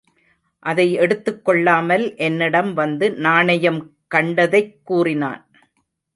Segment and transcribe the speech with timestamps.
[0.59, 3.95] அதை எடுத்துக் கொள்ளாமல் என்னிடம் வந்து நாணயம்
[4.07, 5.49] கண்டதைக் கூறினான்.